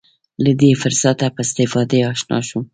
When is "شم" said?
2.47-2.61